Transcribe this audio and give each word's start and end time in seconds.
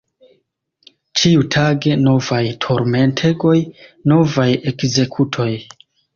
Ĉiutage 1.19 1.97
novaj 2.05 2.39
turmentegoj, 2.65 3.55
novaj 4.15 4.49
ekzekutoj! 4.75 5.49